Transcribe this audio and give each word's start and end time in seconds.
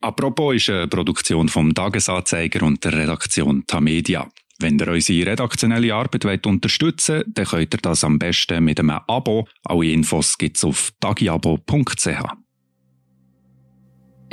Apropos 0.00 0.54
ist 0.54 0.70
eine 0.70 0.86
Produktion 0.86 1.48
vom 1.48 1.74
Tagesanzeiger 1.74 2.64
und 2.64 2.84
der 2.84 2.92
Redaktion 2.92 3.64
Tamedia. 3.66 4.28
Wenn 4.60 4.78
ihr 4.78 4.88
unsere 4.88 5.30
redaktionelle 5.30 5.94
Arbeit 5.94 6.46
unterstützen 6.46 7.16
wollt, 7.16 7.26
dann 7.34 7.44
könnt 7.46 7.74
ihr 7.74 7.80
das 7.80 8.04
am 8.04 8.18
besten 8.18 8.64
mit 8.64 8.78
einem 8.78 8.98
Abo. 9.06 9.46
Alle 9.64 9.86
Infos 9.86 10.38
gibt's 10.38 10.64
auf 10.64 10.92
tagiabo.ch. 11.00 12.06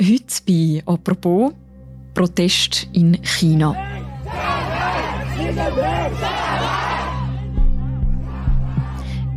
Heute 0.02 0.42
bei 0.46 0.82
«Apropos» 0.86 1.52
Protest 2.14 2.88
in 2.92 3.18
China. 3.22 3.74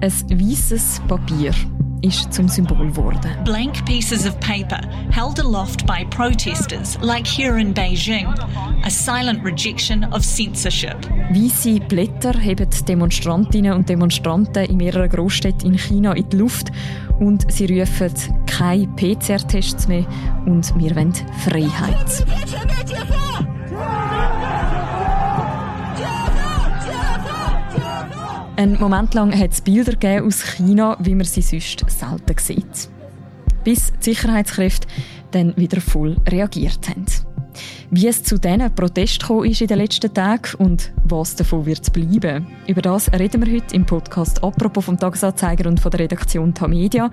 Ein 0.01 0.11
weißes 0.39 1.01
Papier 1.07 1.53
ist 2.01 2.33
zum 2.33 2.47
Symbol 2.47 2.87
geworden. 2.87 3.31
Blank 3.43 3.85
pieces 3.85 4.25
of 4.25 4.39
paper 4.39 4.79
held 5.11 5.39
aloft 5.39 5.85
by 5.85 6.05
protesters 6.09 6.97
like 7.01 7.27
here 7.27 7.59
in 7.59 7.73
Beijing, 7.73 8.27
a 8.85 8.89
silent 8.89 9.43
rejection 9.43 10.03
of 10.13 10.23
censorship. 10.23 10.97
Weiße 11.31 11.79
Blätter 11.87 12.33
heben 12.39 12.69
Demonstrantinnen 12.87 13.73
und 13.73 13.89
Demonstranten 13.89 14.65
in 14.65 14.77
mehreren 14.77 15.09
Großstädten 15.09 15.73
in 15.73 15.77
China 15.77 16.13
in 16.13 16.29
die 16.29 16.37
Luft 16.37 16.71
und 17.19 17.51
sie 17.51 17.65
rufen 17.65 18.13
keine 18.45 18.87
PCR-Tests 18.87 19.87
mehr 19.87 20.05
und 20.45 20.73
wir 20.77 20.95
wollen 20.95 21.13
Freiheit. 21.43 22.25
Ein 28.59 28.77
Moment 28.77 29.13
lang 29.13 29.33
hat 29.39 29.53
es 29.53 29.61
Bilder 29.61 30.21
aus 30.21 30.43
China, 30.43 30.97
wie 30.99 31.15
man 31.15 31.25
sie 31.25 31.41
sonst 31.41 31.81
selten 31.87 32.37
sieht. 32.37 32.89
Bis 33.63 33.93
die 33.93 34.13
Sicherheitskräfte 34.13 34.85
dann 35.31 35.55
wieder 35.55 35.79
voll 35.79 36.17
reagiert 36.27 36.89
haben. 36.89 37.05
Wie 37.89 38.07
es 38.07 38.21
zu 38.21 38.37
diesen 38.37 38.75
Protesten 38.75 39.21
gekommen 39.21 39.49
ist 39.49 39.61
in 39.61 39.67
den 39.67 39.77
letzten 39.77 40.13
Tagen 40.13 40.55
und 40.57 40.91
was 41.05 41.37
davon 41.37 41.65
wird 41.65 41.93
bleiben, 41.93 42.47
über 42.67 42.81
das 42.81 43.09
reden 43.13 43.45
wir 43.45 43.55
heute 43.55 43.73
im 43.73 43.85
Podcast 43.85 44.43
«Apropos» 44.43 44.83
vom 44.83 44.99
Tagesanzeiger 44.99 45.69
und 45.69 45.79
von 45.79 45.91
der 45.91 46.01
Redaktion 46.01 46.53
Tamedia. 46.53 47.09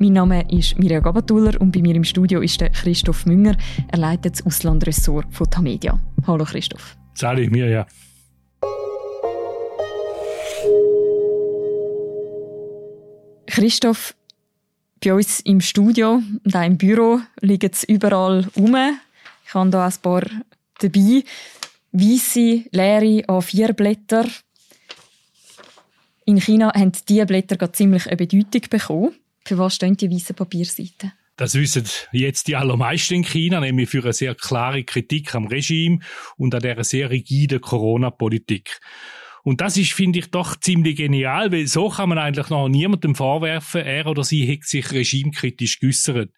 Mein 0.00 0.14
Name 0.14 0.50
ist 0.50 0.80
Mirja 0.80 0.98
Gabatuller 0.98 1.60
und 1.60 1.70
bei 1.70 1.80
mir 1.80 1.94
im 1.94 2.02
Studio 2.02 2.40
ist 2.40 2.60
der 2.60 2.70
Christoph 2.70 3.24
Münger. 3.24 3.56
Er 3.86 3.98
leitet 3.98 4.40
das 4.40 4.46
Auslandressort 4.46 5.32
von 5.32 5.48
Tamedia. 5.48 6.00
Hallo 6.26 6.44
Christoph. 6.44 6.96
Salut 7.14 7.52
Mirja. 7.52 7.86
Christoph, 13.48 14.14
bei 15.02 15.14
uns 15.14 15.40
im 15.40 15.60
Studio 15.60 16.22
und 16.44 16.54
auch 16.54 16.64
im 16.64 16.76
Büro 16.76 17.20
liegen 17.40 17.70
es 17.72 17.82
überall 17.84 18.46
rum. 18.56 18.76
Ich 19.46 19.54
habe 19.54 19.70
hier 19.70 19.80
ein 19.80 19.94
paar 20.02 20.24
dabei. 20.78 21.24
Weisse, 21.90 22.64
leere 22.70 23.24
A4-Blätter. 23.26 24.26
In 26.26 26.38
China 26.40 26.72
haben 26.74 26.92
diese 27.08 27.24
Blätter 27.24 27.72
ziemlich 27.72 28.06
eine 28.06 28.16
Bedeutung 28.16 28.62
bekommen. 28.68 29.14
Für 29.46 29.56
was 29.56 29.76
stehen 29.76 29.96
die 29.96 30.10
weißen 30.10 30.36
Papierseiten? 30.36 31.12
Das 31.36 31.54
wissen 31.54 31.88
jetzt 32.12 32.48
die 32.48 32.56
allermeisten 32.56 33.14
in 33.14 33.24
China, 33.24 33.60
nämlich 33.60 33.88
für 33.88 34.02
eine 34.02 34.12
sehr 34.12 34.34
klare 34.34 34.84
Kritik 34.84 35.34
am 35.34 35.46
Regime 35.46 36.00
und 36.36 36.54
an 36.54 36.60
dieser 36.60 36.84
sehr 36.84 37.08
rigiden 37.08 37.62
Corona-Politik. 37.62 38.78
Und 39.48 39.62
das 39.62 39.78
ist, 39.78 39.94
finde 39.94 40.18
ich, 40.18 40.30
doch 40.30 40.56
ziemlich 40.56 40.96
genial, 40.96 41.50
weil 41.52 41.66
so 41.66 41.88
kann 41.88 42.10
man 42.10 42.18
eigentlich 42.18 42.50
noch 42.50 42.68
niemandem 42.68 43.14
vorwerfen, 43.14 43.80
er 43.80 44.06
oder 44.06 44.22
sie 44.22 44.44
hätte 44.44 44.66
sich 44.66 44.92
regimekritisch 44.92 45.80
geäussert. 45.80 46.30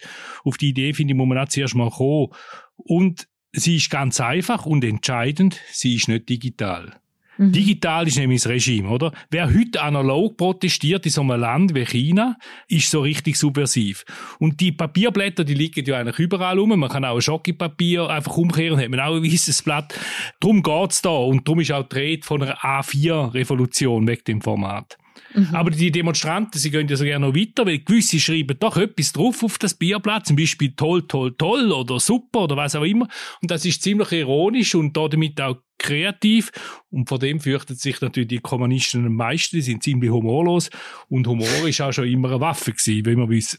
Auf 0.44 0.58
die 0.58 0.68
Idee, 0.68 0.94
finde 0.94 1.14
ich, 1.14 1.16
muss 1.16 1.26
man 1.26 1.38
auch 1.38 1.48
zuerst 1.48 1.74
mal 1.74 1.90
kommen. 1.90 2.28
Und 2.76 3.26
sie 3.50 3.78
ist 3.78 3.90
ganz 3.90 4.20
einfach 4.20 4.64
und 4.64 4.84
entscheidend, 4.84 5.60
sie 5.72 5.96
ist 5.96 6.06
nicht 6.06 6.28
digital. 6.28 6.99
Mhm. 7.40 7.52
Digital 7.52 8.06
ist 8.06 8.18
nämlich 8.18 8.42
das 8.42 8.50
Regime, 8.50 8.90
oder? 8.90 9.12
Wer 9.30 9.48
heute 9.48 9.80
analog 9.80 10.36
protestiert 10.36 11.06
in 11.06 11.12
so 11.12 11.22
einem 11.22 11.40
Land 11.40 11.74
wie 11.74 11.86
China, 11.86 12.36
ist 12.68 12.90
so 12.90 13.00
richtig 13.00 13.36
subversiv. 13.36 14.04
Und 14.38 14.60
die 14.60 14.72
Papierblätter, 14.72 15.42
die 15.42 15.54
liegen 15.54 15.82
ja 15.86 15.98
eigentlich 15.98 16.18
überall 16.18 16.58
rum. 16.58 16.78
Man 16.78 16.90
kann 16.90 17.02
auch 17.06 17.14
ein 17.14 17.22
Schokipapier 17.22 18.10
einfach 18.10 18.36
umkehren, 18.36 18.78
hat 18.78 18.90
man 18.90 19.00
auch 19.00 19.16
ein 19.16 19.24
weißes 19.24 19.62
Blatt. 19.62 19.98
Darum 20.38 20.62
geht's 20.62 21.00
da. 21.00 21.08
Und 21.08 21.48
darum 21.48 21.60
ist 21.60 21.72
auch 21.72 21.88
die 21.88 21.96
Rede 21.96 22.26
von 22.26 22.42
einer 22.42 22.58
A4-Revolution 22.58 24.06
weg 24.06 24.26
dem 24.26 24.42
Format. 24.42 24.98
Mhm. 25.32 25.48
Aber 25.54 25.70
die 25.70 25.90
Demonstranten, 25.90 26.60
sie 26.60 26.70
gehen 26.70 26.88
ja 26.88 26.96
so 26.96 27.04
gerne 27.04 27.26
noch 27.26 27.34
weiter, 27.34 27.64
weil 27.64 27.78
gewisse 27.78 28.20
schreiben 28.20 28.58
doch 28.60 28.76
etwas 28.76 29.12
drauf 29.12 29.42
auf 29.42 29.56
das 29.56 29.72
Bierblatt, 29.72 30.26
zum 30.26 30.36
Beispiel 30.36 30.74
toll, 30.76 31.06
toll, 31.06 31.34
toll 31.38 31.72
oder 31.72 32.00
super 32.00 32.40
oder 32.40 32.56
was 32.56 32.76
auch 32.76 32.84
immer. 32.84 33.08
Und 33.40 33.50
das 33.50 33.64
ist 33.64 33.82
ziemlich 33.82 34.12
ironisch 34.12 34.74
und 34.74 34.94
damit 34.94 35.40
auch 35.40 35.56
kreativ. 35.80 36.52
Und 36.90 37.08
vor 37.08 37.18
dem 37.18 37.40
fürchten 37.40 37.74
sich 37.74 38.00
natürlich 38.00 38.28
die 38.28 38.38
Kommunisten 38.38 39.06
am 39.06 39.14
meisten. 39.14 39.56
Die 39.56 39.62
sind 39.62 39.82
ziemlich 39.82 40.10
humorlos. 40.10 40.70
Und 41.08 41.26
Humor 41.26 41.66
ist 41.66 41.80
auch 41.80 41.92
schon 41.92 42.06
immer 42.06 42.30
eine 42.30 42.40
Waffe 42.40 42.72
gewesen, 42.72 43.06
wie 43.06 43.16
wir 43.16 43.28
wissen. 43.28 43.58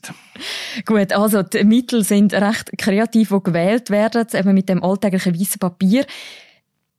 Gut, 0.86 1.12
also 1.12 1.44
die 1.44 1.64
Mittel 1.64 2.04
sind 2.04 2.34
recht 2.34 2.72
kreativ, 2.78 3.30
die 3.30 3.44
gewählt 3.44 3.90
werden, 3.90 4.28
eben 4.34 4.54
mit 4.54 4.70
dem 4.70 4.84
alltäglichen 4.84 5.38
weißen 5.38 5.59
Papier. 5.59 6.06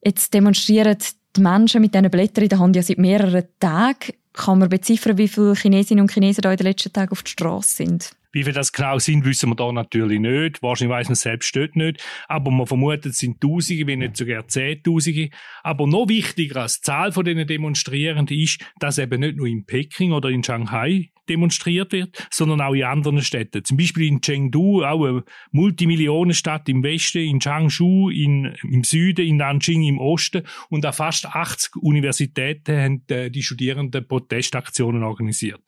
Jetzt 0.05 0.34
demonstrieren 0.34 0.99
die 1.37 1.41
Menschen 1.41 1.81
mit 1.81 1.94
diesen 1.94 2.10
Blättern 2.10 2.44
in 2.44 2.50
der 2.50 2.59
Hand 2.59 2.77
ja 2.77 2.83
seit 2.83 2.99
mehreren 2.99 3.44
Tagen. 3.60 4.12
Kann 4.33 4.59
man 4.59 4.69
beziffern, 4.69 5.19
wie 5.19 5.28
viele 5.28 5.54
Chinesinnen 5.54 6.03
und 6.03 6.12
Chinesen 6.12 6.43
da 6.43 6.50
in 6.50 6.56
den 6.56 6.66
letzten 6.66 6.93
Tagen 6.93 7.12
auf 7.12 7.22
der 7.22 7.31
Straße 7.31 7.77
sind? 7.77 8.12
Wie 8.32 8.44
viel 8.44 8.53
das 8.53 8.72
genau 8.72 8.98
sind, 8.98 9.25
wissen 9.25 9.50
wir 9.50 9.56
da 9.56 9.70
natürlich 9.72 10.19
nicht. 10.19 10.62
Wahrscheinlich 10.62 10.97
weiß 10.97 11.09
man 11.09 11.16
selbst 11.16 11.54
dort 11.54 11.76
nicht. 11.76 12.03
Aber 12.28 12.50
man 12.50 12.66
vermutet, 12.66 13.12
es 13.12 13.19
sind 13.19 13.41
Tausende, 13.41 13.87
wenn 13.87 13.98
nicht 14.00 14.16
sogar 14.16 14.48
Zehntausende. 14.48 15.28
Aber 15.62 15.87
noch 15.87 16.09
wichtiger 16.09 16.62
als 16.62 16.81
die 16.81 16.87
Zahl 16.87 17.12
von 17.12 17.25
diesen 17.25 17.47
Demonstrierenden 17.47 18.38
ist, 18.38 18.65
dass 18.78 18.98
eben 18.98 19.21
nicht 19.21 19.37
nur 19.37 19.47
in 19.47 19.66
Peking 19.66 20.12
oder 20.12 20.31
in 20.31 20.42
Shanghai 20.42 21.10
demonstriert 21.28 21.92
wird, 21.92 22.26
sondern 22.31 22.60
auch 22.60 22.75
in 22.75 22.82
anderen 22.82 23.22
Städten. 23.22 23.65
Zum 23.65 23.76
Beispiel 23.76 24.09
in 24.09 24.21
Chengdu, 24.21 24.82
auch 24.82 25.04
eine 25.04 25.25
Multimillionenstadt 25.53 26.69
im 26.69 26.82
Westen, 26.82 27.19
in 27.19 27.41
Changshu 27.41 28.10
in, 28.10 28.56
im 28.62 28.82
Süden, 28.82 29.26
in 29.26 29.37
Nanjing 29.37 29.84
im 29.84 29.98
Osten 29.98 30.42
und 30.69 30.84
an 30.84 30.92
fast 30.92 31.26
80 31.26 31.76
Universitäten 31.76 32.76
haben 32.76 33.03
äh, 33.09 33.31
die 33.31 33.42
Studierenden 33.42 34.06
Protestaktionen 34.06 35.03
organisiert 35.03 35.62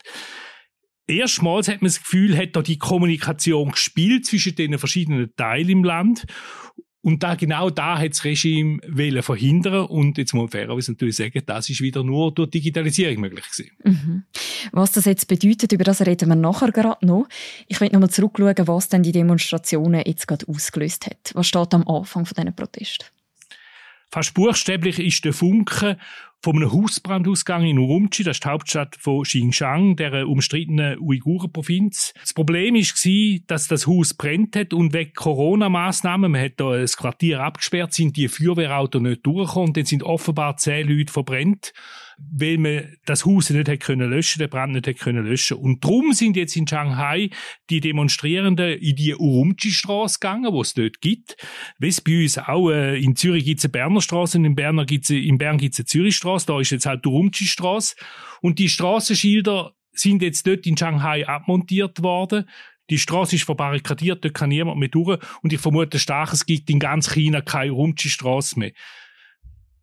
erstmals 1.07 1.67
hat 1.67 1.81
man 1.81 1.89
das 1.89 1.99
Gefühl, 1.99 2.37
hat 2.37 2.55
da 2.55 2.61
die 2.61 2.77
Kommunikation 2.77 3.71
gespielt 3.71 4.25
zwischen 4.25 4.55
den 4.55 4.77
verschiedenen 4.77 5.35
Teilen 5.35 5.69
im 5.69 5.83
Land. 5.83 6.25
Und 7.05 7.21
da, 7.21 7.35
genau 7.35 7.69
da 7.69 7.99
hat 7.99 8.13
das 8.13 8.23
Regime 8.23 8.79
wollen 8.87 9.21
verhindern. 9.21 9.85
Und 9.85 10.17
jetzt 10.17 10.33
muss 10.33 10.41
man 10.41 10.49
fairerweise 10.49 10.93
natürlich 10.93 11.17
sagen, 11.17 11.39
das 11.45 11.69
ist 11.69 11.79
wieder 11.79 12.03
nur 12.03 12.33
durch 12.33 12.49
Digitalisierung 12.49 13.21
möglich 13.21 13.45
gewesen. 13.45 13.71
Mhm. 13.83 14.23
Was 14.71 14.93
das 14.93 15.05
jetzt 15.05 15.27
bedeutet, 15.27 15.71
über 15.71 15.83
das 15.83 16.01
reden 16.03 16.29
wir 16.29 16.35
nachher 16.35 16.71
gerade 16.71 17.05
noch. 17.05 17.27
Ich 17.67 17.79
will 17.79 17.89
nochmal 17.91 18.09
zurückschauen, 18.09 18.67
was 18.67 18.89
denn 18.89 19.03
die 19.03 19.11
Demonstrationen 19.11 20.01
jetzt 20.03 20.27
gerade 20.27 20.47
ausgelöst 20.47 21.05
hat. 21.05 21.31
Was 21.35 21.45
steht 21.45 21.75
am 21.75 21.87
Anfang 21.87 22.25
von 22.25 22.33
diesen 22.35 22.55
Protesten? 22.55 23.05
Fast 24.11 24.33
buchstäblich 24.33 24.99
ist 24.99 25.25
der 25.25 25.33
Funke 25.33 25.97
von 26.41 26.57
einem 26.57 26.71
Hausbrand 26.71 27.27
ausgegangen 27.27 27.67
in 27.67 27.79
Urumqi, 27.79 28.23
das 28.23 28.37
ist 28.37 28.43
die 28.43 28.49
Hauptstadt 28.49 28.95
von 28.99 29.23
Xinjiang, 29.23 29.95
der 29.95 30.27
umstrittenen 30.27 30.99
Uiguren-Provinz. 30.99 32.13
Das 32.21 32.35
Problem 32.35 32.75
war, 32.75 33.39
dass 33.47 33.67
das 33.67 33.87
Haus 33.87 34.13
brennt 34.13 34.55
hat 34.55 34.71
und 34.71 34.93
wegen 34.93 35.13
Corona-Massnahmen, 35.13 36.31
man 36.31 36.41
hat 36.41 36.53
da 36.57 36.77
das 36.77 36.97
Quartier 36.97 37.41
abgesperrt, 37.41 37.93
sind 37.93 38.15
die 38.15 38.27
Feuerwehrautos 38.27 39.01
nicht 39.01 39.25
durchgekommen 39.25 39.69
und 39.69 39.77
dann 39.77 39.85
sind 39.85 40.03
offenbar 40.03 40.57
zehn 40.57 40.87
Leute 40.87 41.11
verbrennt 41.11 41.73
weil 42.17 42.57
man 42.57 42.95
das 43.05 43.25
Haus 43.25 43.49
nicht 43.49 43.67
hätte 43.67 43.77
können 43.77 44.09
löschen, 44.09 44.39
den 44.39 44.49
Brand 44.49 44.73
nicht 44.73 44.87
hätte 44.87 44.99
können 44.99 45.25
löschen. 45.25 45.57
Und 45.57 45.83
darum 45.83 46.13
sind 46.13 46.37
jetzt 46.37 46.55
in 46.55 46.67
Shanghai 46.67 47.29
die 47.69 47.79
Demonstrierenden 47.79 48.77
in 48.79 48.95
die 48.95 49.15
Urumqi-Straße 49.15 50.19
gegangen, 50.19 50.51
wo 50.51 50.61
es 50.61 50.73
dort 50.73 51.01
gibt. 51.01 51.35
Es 51.79 52.01
bei 52.01 52.23
uns 52.23 52.37
auch, 52.37 52.69
äh, 52.69 53.01
in 53.01 53.15
Zürich 53.15 53.45
gibt 53.45 53.59
es 53.59 53.65
eine 53.65 53.71
Berner 53.71 54.01
Straße 54.01 54.37
und 54.37 54.45
in, 54.45 54.55
Berner 54.55 54.85
gibt's, 54.85 55.09
in 55.09 55.37
Bern 55.37 55.57
gibt 55.57 55.73
es 55.73 55.79
eine 55.79 55.85
Zürichstraße, 55.85 56.45
da 56.47 56.59
ist 56.59 56.71
jetzt 56.71 56.85
halt 56.85 57.05
die 57.05 57.09
Urumqi-Straße. 57.09 57.95
Und 58.41 58.59
die 58.59 58.69
Straßenschilder 58.69 59.73
sind 59.91 60.21
jetzt 60.21 60.45
dort 60.47 60.65
in 60.65 60.77
Shanghai 60.77 61.27
abmontiert 61.27 62.01
worden. 62.03 62.49
Die 62.89 62.99
Straße 62.99 63.35
ist 63.37 63.45
verbarrikadiert, 63.45 64.23
dort 64.23 64.35
kann 64.35 64.49
niemand 64.49 64.79
mehr 64.79 64.89
durch. 64.89 65.19
Und 65.41 65.51
ich 65.51 65.59
vermute 65.59 65.99
stark, 65.99 66.33
es 66.33 66.45
gibt 66.45 66.69
in 66.69 66.79
ganz 66.79 67.11
China 67.11 67.41
keine 67.41 67.73
Urumqi-Straße 67.73 68.59
mehr. 68.59 68.71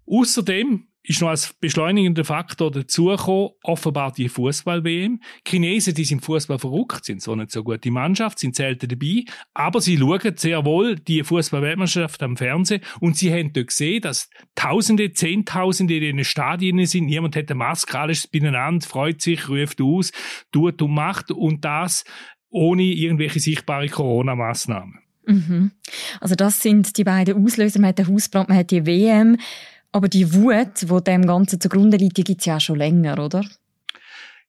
Außerdem 0.07 0.87
ist 1.05 1.21
noch 1.21 1.29
als 1.29 1.53
beschleunigender 1.55 2.25
Faktor 2.25 2.71
dazugekommen, 2.71 3.51
offenbar 3.63 4.13
die 4.13 4.29
Fußball-WM. 4.29 5.21
Chinesen, 5.47 5.95
die 5.95 6.05
sind 6.05 6.25
Fußball 6.25 6.59
verrückt, 6.59 7.05
sind 7.05 7.23
so 7.23 7.35
nicht 7.35 7.51
so 7.51 7.65
gute 7.65 7.91
Mannschaft, 7.91 8.39
sind 8.39 8.55
selten 8.55 8.89
dabei, 8.89 9.25
aber 9.55 9.81
sie 9.81 9.99
schauen 9.99 10.37
sehr 10.37 10.65
wohl 10.65 10.97
die 10.97 11.25
Fußball-Weltmeisterschaft 11.25 12.23
am 12.23 12.37
Fernsehen 12.37 12.83
und 13.01 13.17
sie 13.17 13.33
haben 13.33 13.53
dort 13.53 13.69
gesehen, 13.69 14.03
dass 14.03 14.31
Tausende, 14.55 15.13
Zehntausende 15.13 15.97
in 15.97 16.17
den 16.17 16.25
Stadien 16.25 16.85
sind, 16.87 17.07
niemand 17.07 17.37
hat 17.37 17.51
eine 17.51 17.59
Maske, 17.59 17.99
alles 17.99 18.27
beieinander, 18.27 18.87
freut 18.87 19.21
sich, 19.21 19.49
ruft 19.49 19.81
aus, 19.81 20.13
tut 20.53 20.81
und 20.83 20.93
macht 20.93 21.31
und 21.31 21.65
das 21.65 22.05
ohne 22.51 22.83
irgendwelche 22.83 23.41
sichtbare 23.41 23.89
Corona-Maßnahmen. 23.89 24.99
Mhm. 25.27 25.73
Also 26.21 26.35
das 26.35 26.63
sind 26.63 26.97
die 26.99 27.05
beiden 27.05 27.43
Auslöser. 27.43 27.81
Man 27.81 27.89
hat 27.89 27.99
den 27.99 28.09
Hausbrand, 28.09 28.49
man 28.49 28.59
hat 28.59 28.71
die 28.71 28.87
WM. 28.87 29.37
Aber 29.93 30.09
die 30.09 30.33
Wut, 30.35 30.83
die 30.83 31.05
dem 31.05 31.27
Ganzen 31.27 31.61
zugrunde 31.61 31.99
liegt, 31.99 32.17
die 32.17 32.25
gibt 32.25 32.41
es 32.41 32.47
ja 32.47 32.57
auch 32.57 32.61
schon 32.61 32.79
länger, 32.79 33.23
oder? 33.23 33.45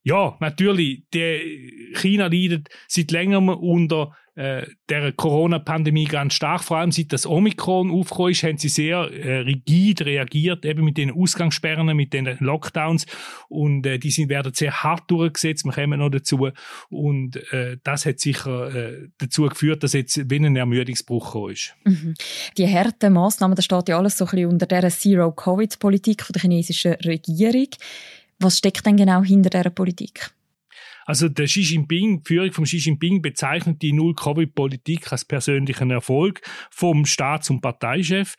Ja, 0.04 0.36
natürlich. 0.40 1.04
Die 1.13 1.94
China 1.95 2.28
leidet 2.28 2.69
seit 2.88 3.12
längerem 3.12 3.50
unter 3.50 4.16
äh, 4.36 4.66
der 4.90 5.12
Corona-Pandemie 5.12 6.06
ganz 6.06 6.34
stark. 6.34 6.64
Vor 6.64 6.78
allem 6.78 6.92
seit 6.92 7.14
das 7.14 7.26
Omikron 7.26 7.92
aufgekommen 7.92 8.32
ist, 8.32 8.44
haben 8.44 8.58
sie 8.58 8.70
sehr 8.70 8.98
äh, 8.98 9.40
rigid 9.40 10.02
reagiert, 10.02 10.66
eben 10.66 10.84
mit 10.84 10.98
den 10.98 11.12
Ausgangssperren, 11.12 11.96
mit 11.96 12.14
den 12.14 12.38
Lockdowns. 12.40 13.06
Und 13.48 13.86
äh, 13.86 14.00
die 14.00 14.12
sind, 14.12 14.30
werden 14.30 14.54
sehr 14.54 14.84
hart 14.84 15.10
durchgesetzt. 15.12 15.66
Wir 15.66 15.72
kommen 15.72 16.00
noch 16.00 16.10
dazu. 16.10 16.50
Und 16.90 17.36
äh, 17.54 17.78
das 17.84 18.06
hat 18.06 18.20
sicher 18.20 18.74
äh, 18.74 19.08
dazu 19.20 19.44
geführt, 19.44 19.84
dass 19.84 19.94
jetzt 19.94 20.30
wie 20.30 20.40
ein 20.40 20.56
Ermüdungsbruch 20.56 21.34
gekommen 21.34 21.54
ist. 21.54 21.76
Mhm. 21.84 22.16
Die 22.58 22.68
harten 22.68 23.14
Massnahmen, 23.14 23.56
das 23.56 23.66
steht 23.66 23.90
ja 23.90 23.98
alles 23.98 24.18
so 24.18 24.26
ein 24.26 24.32
bisschen 24.32 24.50
unter 24.50 24.66
der 24.66 24.90
Zero-Covid-Politik 24.90 26.26
der 26.34 26.42
chinesischen 26.42 26.94
Regierung. 26.94 27.68
Was 28.40 28.58
steckt 28.58 28.86
denn 28.86 28.98
genau 28.98 29.24
hinter 29.24 29.50
dieser 29.50 29.70
Politik? 29.70 30.32
Also 31.06 31.30
der 31.30 31.46
Xi 31.46 31.62
Jinping, 31.62 32.24
die 32.24 32.28
Führung 32.28 32.52
von 32.52 32.64
Xi 32.66 32.78
Jinping 32.78 33.22
bezeichnet 33.22 33.82
die 33.82 33.94
Null-Covid-Politik 33.94 35.12
als 35.12 35.26
persönlichen 35.26 35.92
Erfolg 35.92 36.42
vom 36.72 37.06
Staats- 37.06 37.50
und 37.50 37.62
Parteichef. 37.62 38.36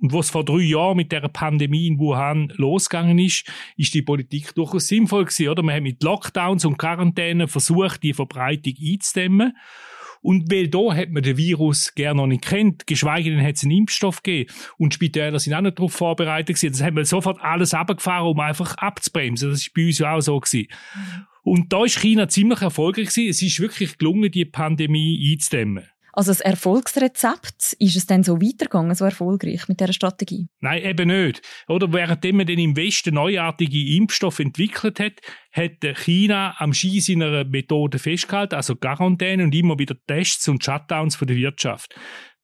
Und 0.00 0.12
was 0.12 0.30
vor 0.30 0.44
drei 0.44 0.62
Jahren 0.62 0.96
mit 0.96 1.12
der 1.12 1.20
Pandemie 1.28 1.86
in 1.86 1.98
Wuhan 1.98 2.52
losgegangen 2.56 3.18
ist, 3.18 3.48
ist 3.76 3.94
die 3.94 4.02
Politik 4.02 4.54
durchaus 4.54 4.88
sinnvoll 4.88 5.26
gewesen, 5.26 5.48
oder? 5.48 5.62
Man 5.62 5.76
hat 5.76 5.82
mit 5.82 6.02
Lockdowns 6.02 6.64
und 6.64 6.76
Quarantäne 6.76 7.46
versucht, 7.46 8.02
die 8.02 8.12
Verbreitung 8.12 8.74
einzudämmen. 8.84 9.56
Und 10.22 10.52
weil 10.52 10.68
da 10.68 10.94
hat 10.94 11.10
man 11.10 11.22
den 11.22 11.36
Virus 11.36 11.94
gerne 11.94 12.20
noch 12.20 12.28
nicht 12.28 12.44
kennt, 12.44 12.86
geschweige 12.86 13.30
denn 13.30 13.44
hat 13.44 13.56
es 13.56 13.64
einen 13.64 13.72
Impfstoff 13.72 14.22
gegeben. 14.22 14.50
Und 14.78 14.94
Spitäler 14.94 15.38
sind 15.38 15.52
auch 15.54 15.60
nicht 15.60 15.78
darauf 15.78 15.92
vorbereitet 15.92 16.56
gewesen. 16.56 16.72
Das 16.72 16.82
haben 16.82 16.96
wir 16.96 17.04
sofort 17.04 17.40
alles 17.40 17.74
abgefahren, 17.74 18.28
um 18.28 18.38
einfach 18.38 18.76
abzubremsen. 18.76 19.50
Das 19.50 19.60
ist 19.60 19.74
bei 19.74 19.86
uns 19.86 19.98
ja 19.98 20.14
auch 20.14 20.20
so 20.20 20.38
gewesen. 20.38 20.68
Und 21.42 21.72
da 21.72 21.84
ist 21.84 21.98
China 21.98 22.28
ziemlich 22.28 22.62
erfolgreich 22.62 23.08
gewesen. 23.08 23.28
Es 23.28 23.42
ist 23.42 23.60
wirklich 23.60 23.98
gelungen, 23.98 24.30
die 24.30 24.44
Pandemie 24.44 25.32
einzudämmen. 25.32 25.84
Also 26.14 26.30
das 26.30 26.40
Erfolgsrezept, 26.40 27.72
ist 27.78 27.96
es 27.96 28.06
denn 28.06 28.22
so 28.22 28.40
weitergegangen, 28.40 28.94
so 28.94 29.06
erfolgreich 29.06 29.66
mit 29.68 29.80
dieser 29.80 29.94
Strategie? 29.94 30.48
Nein, 30.60 30.82
eben 30.84 31.08
nicht. 31.08 31.40
Oder 31.68 31.90
währenddem 31.90 32.36
man 32.36 32.46
den 32.46 32.58
im 32.58 32.76
Westen 32.76 33.14
neuartige 33.14 33.96
Impfstoff 33.96 34.38
entwickelt 34.38 35.00
hat, 35.00 35.14
hat 35.52 35.96
China 35.96 36.54
am 36.58 36.74
Ski 36.74 37.00
seiner 37.00 37.44
Methode 37.44 37.98
festgehalten, 37.98 38.56
also 38.56 38.76
Quarantäne 38.76 39.42
und 39.42 39.54
immer 39.54 39.78
wieder 39.78 39.96
Tests 40.06 40.46
und 40.48 40.62
Shutdowns 40.62 41.16
von 41.16 41.28
der 41.28 41.36
Wirtschaft. 41.36 41.94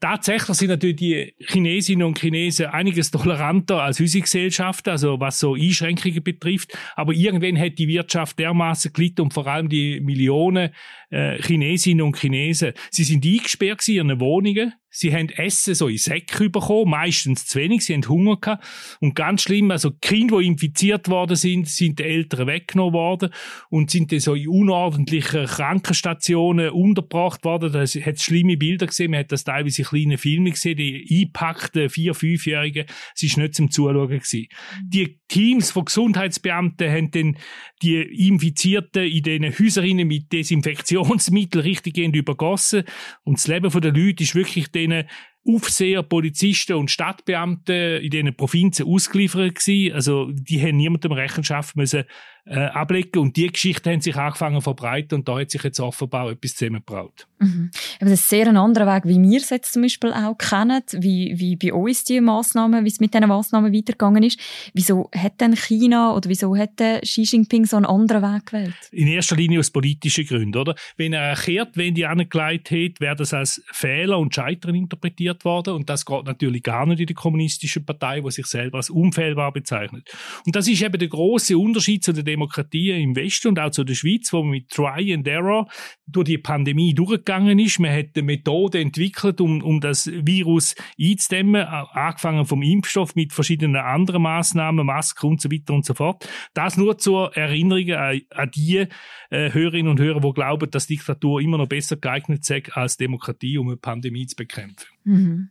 Tatsächlich 0.00 0.56
sind 0.56 0.68
natürlich 0.68 0.96
die 0.96 1.34
Chinesinnen 1.40 2.06
und 2.06 2.20
Chinesen 2.20 2.66
einiges 2.66 3.10
toleranter 3.10 3.82
als 3.82 3.98
unsere 3.98 4.22
Gesellschaft, 4.22 4.86
also 4.86 5.18
was 5.18 5.40
so 5.40 5.54
Einschränkungen 5.54 6.22
betrifft. 6.22 6.78
Aber 6.94 7.12
irgendwann 7.12 7.58
hat 7.58 7.78
die 7.78 7.88
Wirtschaft 7.88 8.38
dermaßen 8.38 8.92
gelitten 8.92 9.22
und 9.22 9.34
vor 9.34 9.48
allem 9.48 9.68
die 9.68 10.00
Millionen 10.00 10.70
äh, 11.10 11.42
Chinesinnen 11.42 12.02
und 12.02 12.16
Chinesen. 12.16 12.74
Sie 12.90 13.02
sind 13.02 13.24
eingesperrt 13.24 13.88
in 13.88 13.94
ihren 13.94 14.20
Wohnungen. 14.20 14.72
Sie 14.90 15.12
haben 15.14 15.28
Essen 15.28 15.74
so 15.74 15.88
in 15.88 15.98
Säcke 15.98 16.48
bekommen, 16.48 16.90
meistens 16.90 17.46
zu 17.46 17.58
wenig, 17.58 17.84
sie 17.84 17.94
haben 17.94 18.08
Hunger 18.08 18.38
gehabt. 18.40 18.64
Und 19.00 19.14
ganz 19.14 19.42
schlimm, 19.42 19.70
also 19.70 19.90
Kinder, 19.90 20.38
die 20.40 20.46
infiziert 20.46 21.08
worden 21.08 21.36
sind, 21.36 21.68
sind 21.68 21.98
den 21.98 22.06
Eltern 22.06 22.46
weggenommen 22.46 22.94
worden 22.94 23.30
und 23.68 23.90
sind 23.90 24.10
dann 24.12 24.20
so 24.20 24.34
in 24.34 24.48
unordentlichen 24.48 25.46
Krankenstationen 25.46 26.70
untergebracht 26.70 27.44
worden. 27.44 27.72
Da 27.72 27.80
hat 27.80 28.20
schlimme 28.20 28.56
Bilder 28.56 28.86
gesehen, 28.86 29.10
man 29.10 29.20
hat 29.20 29.32
das 29.32 29.44
teilweise 29.44 29.82
in 29.82 29.88
kleinen 29.88 30.18
Filmen 30.18 30.52
gesehen, 30.52 30.76
die 30.76 31.06
einpackten 31.26 31.90
Vier-, 31.90 32.14
Fünfjährigen, 32.14 32.86
es 33.14 33.36
war 33.36 33.42
nicht 33.42 33.54
zum 33.54 33.70
Zuschauen 33.70 34.08
gewesen. 34.08 34.46
Die 34.84 35.18
Teams 35.28 35.70
von 35.70 35.84
Gesundheitsbeamten 35.84 36.90
haben 36.90 37.10
dann 37.10 37.36
die 37.82 38.00
Infizierten 38.28 39.04
in 39.04 39.22
diesen 39.22 39.58
Häuserinnen 39.58 40.08
mit 40.08 40.32
Desinfektionsmitteln 40.32 41.62
richtiggehend 41.62 42.16
übergossen 42.16 42.84
und 43.24 43.38
das 43.38 43.46
Leben 43.46 43.68
der 43.68 43.92
Leute 43.92 44.24
ist 44.24 44.34
wirklich 44.34 44.68
denen 44.78 45.08
Aufseher, 45.46 46.02
Polizisten 46.02 46.74
und 46.74 46.90
Stadtbeamte 46.90 48.00
in 48.02 48.10
diesen 48.10 48.36
Provinzen 48.36 48.86
ausgeliefert 48.86 49.54
gewesen. 49.54 49.94
Also 49.94 50.30
die 50.30 50.60
haben 50.60 50.76
niemandem 50.76 51.12
Rechenschaft 51.12 51.76
müssen 51.76 52.04
äh, 52.48 52.66
ablegen 52.66 53.18
und 53.18 53.36
die 53.36 53.46
Geschichte 53.48 53.90
haben 53.90 54.00
sich 54.00 54.16
angefangen 54.16 54.56
zu 54.56 54.62
verbreiten 54.62 55.18
und 55.18 55.28
da 55.28 55.38
hat 55.38 55.50
sich 55.50 55.62
jetzt 55.62 55.80
offenbar 55.80 56.30
etwas 56.30 56.54
zusammengebraut. 56.56 57.26
Mhm. 57.40 57.70
Aber 58.00 58.10
das 58.10 58.20
ist 58.20 58.28
sehr 58.28 58.48
ein 58.48 58.56
anderer 58.56 58.86
Weg, 58.86 59.04
wie 59.04 59.20
wir 59.20 59.38
es 59.38 59.50
jetzt 59.50 59.72
zum 59.72 59.82
Beispiel 59.82 60.12
auch 60.12 60.36
kennen, 60.36 60.82
wie, 60.92 61.34
wie 61.38 61.56
bei 61.56 61.72
uns 61.72 62.04
die 62.04 62.20
Massnahmen, 62.20 62.84
wie 62.84 62.88
es 62.88 63.00
mit 63.00 63.14
diesen 63.14 63.28
Massnahmen 63.28 63.72
weitergegangen 63.72 64.22
ist. 64.22 64.40
Wieso 64.72 65.10
hat 65.14 65.40
denn 65.40 65.54
China 65.56 66.14
oder 66.14 66.28
wieso 66.28 66.56
hat 66.56 66.76
Xi 67.02 67.22
Jinping 67.22 67.66
so 67.66 67.76
einen 67.76 67.86
anderen 67.86 68.22
Weg 68.22 68.46
gewählt? 68.46 68.74
In 68.92 69.08
erster 69.08 69.36
Linie 69.36 69.60
aus 69.60 69.70
politischen 69.70 70.26
Gründen, 70.26 70.56
oder? 70.58 70.74
Wenn 70.96 71.12
er 71.12 71.22
erklärt, 71.22 71.76
wenn 71.76 71.94
die 71.94 72.06
angelegt 72.06 72.70
hat, 72.70 73.00
wäre 73.00 73.16
das 73.16 73.34
als 73.34 73.62
Fehler 73.72 74.18
und 74.18 74.34
Scheitern 74.34 74.74
interpretiert 74.74 75.44
worden 75.44 75.74
und 75.74 75.88
das 75.90 76.06
geht 76.06 76.24
natürlich 76.24 76.62
gar 76.62 76.86
nicht 76.86 77.00
in 77.00 77.06
der 77.06 77.16
kommunistischen 77.16 77.84
Partei, 77.84 78.20
die 78.20 78.30
sich 78.30 78.46
selber 78.46 78.78
als 78.78 78.90
unfehlbar 78.90 79.52
bezeichnet. 79.52 80.08
Und 80.46 80.56
das 80.56 80.66
ist 80.66 80.82
eben 80.82 80.98
der 80.98 81.08
große 81.08 81.56
Unterschied 81.56 82.02
zu 82.02 82.12
den 82.12 82.24
Demokratien 82.38 83.00
im 83.00 83.16
Westen 83.16 83.48
und 83.48 83.58
auch 83.58 83.70
zu 83.70 83.84
der 83.84 83.94
Schweiz, 83.94 84.32
wo 84.32 84.42
man 84.42 84.52
mit 84.52 84.70
Try 84.70 85.12
and 85.12 85.26
Error 85.26 85.68
durch 86.06 86.26
die 86.26 86.38
Pandemie 86.38 86.94
durchgegangen 86.94 87.58
ist. 87.58 87.78
Man 87.78 87.92
hat 87.92 88.10
eine 88.14 88.24
Methode 88.24 88.80
entwickelt, 88.80 89.40
um, 89.40 89.62
um 89.62 89.80
das 89.80 90.06
Virus 90.06 90.74
einzudämmen, 91.00 91.62
angefangen 91.62 92.46
vom 92.46 92.62
Impfstoff 92.62 93.14
mit 93.14 93.32
verschiedenen 93.32 93.76
anderen 93.76 94.22
Maßnahmen, 94.22 94.86
Masken 94.86 95.26
und 95.26 95.40
so 95.40 95.50
weiter 95.50 95.74
und 95.74 95.84
so 95.84 95.94
fort. 95.94 96.28
Das 96.54 96.76
nur 96.76 96.98
zur 96.98 97.36
Erinnerung 97.36 97.90
an, 97.92 98.20
an 98.30 98.50
die 98.54 98.86
äh, 99.30 99.52
Hörerinnen 99.52 99.90
und 99.90 100.00
Hörer, 100.00 100.20
die 100.20 100.32
glauben, 100.32 100.70
dass 100.70 100.86
Diktatur 100.86 101.40
immer 101.40 101.58
noch 101.58 101.68
besser 101.68 101.96
geeignet 101.96 102.44
sei 102.44 102.62
als 102.72 102.96
Demokratie, 102.96 103.58
um 103.58 103.68
eine 103.68 103.76
Pandemie 103.76 104.26
zu 104.26 104.36
bekämpfen. 104.36 104.86
Mhm. 105.04 105.50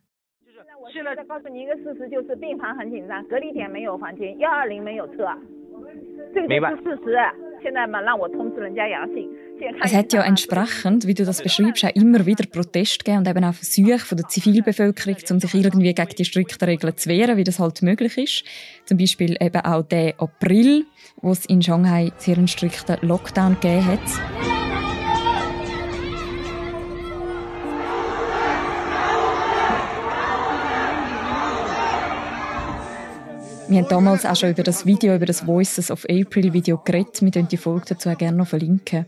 Es 9.81 9.93
hat 9.95 10.13
ja 10.13 10.21
entsprechend, 10.23 11.07
wie 11.07 11.13
du 11.13 11.25
das 11.25 11.41
beschreibst, 11.41 11.83
auch 11.83 11.95
immer 11.95 12.25
wieder 12.25 12.45
Proteste 12.45 12.99
gegeben 12.99 13.19
und 13.19 13.27
eben 13.27 13.43
auch 13.43 13.53
Versuche 13.53 13.99
von 13.99 14.17
der 14.17 14.27
Zivilbevölkerung, 14.27 15.17
um 15.31 15.39
sich 15.39 15.53
irgendwie 15.55 15.93
gegen 15.93 16.15
die 16.17 16.25
strikten 16.25 16.67
Regeln 16.67 16.95
zu 16.95 17.09
wehren, 17.09 17.37
wie 17.37 17.43
das 17.43 17.59
halt 17.59 17.81
möglich 17.81 18.17
ist. 18.17 18.43
Zum 18.85 18.97
Beispiel 18.97 19.35
eben 19.41 19.61
auch 19.61 19.83
der 19.83 20.13
April, 20.19 20.85
wo 21.21 21.31
es 21.31 21.45
in 21.45 21.61
Shanghai 21.61 22.11
sehr 22.17 22.37
einen 22.37 22.47
strikten 22.47 22.97
Lockdown 23.01 23.57
gegeben 23.59 23.85
hat. 23.87 24.66
Wir 33.69 33.79
haben 33.79 33.89
damals 33.89 34.25
auch 34.25 34.35
schon 34.35 34.51
über 34.51 34.63
das 34.63 34.85
Video, 34.85 35.13
über 35.13 35.25
das 35.25 35.45
Voices 35.45 35.91
of 35.91 36.05
April 36.05 36.53
Video 36.53 36.77
geredet. 36.77 37.21
Wir 37.21 37.31
können 37.31 37.49
die 37.49 37.57
Folge 37.57 37.87
dazu 37.89 38.09
auch 38.09 38.17
gerne 38.17 38.37
noch 38.37 38.47
verlinken. 38.47 39.05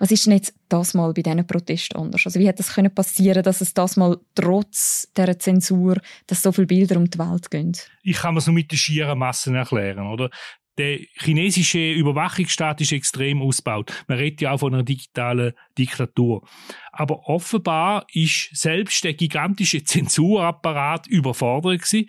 Was 0.00 0.10
ist 0.10 0.26
denn 0.26 0.32
jetzt 0.32 0.54
das 0.68 0.94
mal 0.94 1.12
bei 1.12 1.22
diesen 1.22 1.46
Protesten 1.46 1.96
anders? 1.96 2.22
Also 2.24 2.40
wie 2.40 2.48
es 2.48 2.54
das 2.56 2.74
passieren, 2.94 3.42
dass 3.42 3.60
es 3.60 3.72
das 3.74 3.96
mal 3.96 4.18
trotz 4.34 5.12
der 5.14 5.38
Zensur, 5.38 6.00
dass 6.26 6.42
so 6.42 6.50
viele 6.50 6.66
Bilder 6.66 6.96
um 6.96 7.08
die 7.08 7.18
Welt 7.18 7.50
gehen? 7.50 7.76
Ich 8.02 8.16
kann 8.16 8.36
es 8.36 8.46
nur 8.46 8.54
mit 8.54 8.72
den 8.72 8.78
schieren 8.78 9.18
Massen 9.18 9.54
erklären, 9.54 10.06
oder? 10.08 10.30
Der 10.80 11.00
chinesische 11.12 11.92
Überwachungsstaat 11.92 12.80
ist 12.80 12.92
extrem 12.92 13.42
ausgebaut. 13.42 13.92
Man 14.08 14.16
redet 14.16 14.40
ja 14.40 14.52
auch 14.52 14.60
von 14.60 14.72
einer 14.72 14.82
digitalen 14.82 15.52
Diktatur. 15.76 16.48
Aber 16.90 17.28
offenbar 17.28 18.06
ist 18.14 18.48
selbst 18.52 19.04
der 19.04 19.12
gigantische 19.12 19.84
Zensurapparat 19.84 21.06
überfordert 21.06 21.82
gewesen, 21.82 22.08